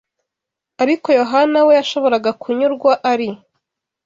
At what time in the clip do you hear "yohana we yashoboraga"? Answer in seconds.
1.19-2.31